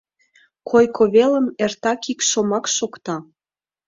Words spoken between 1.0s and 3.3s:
велым эртак ик шомак шокта: